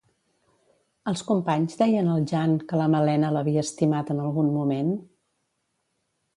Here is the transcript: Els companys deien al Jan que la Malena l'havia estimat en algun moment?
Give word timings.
Els 1.11 1.21
companys 1.27 1.77
deien 1.81 2.09
al 2.15 2.25
Jan 2.33 2.57
que 2.71 2.81
la 2.83 2.89
Malena 2.95 3.31
l'havia 3.37 3.67
estimat 3.69 4.13
en 4.17 4.25
algun 4.27 4.53
moment? 4.59 4.93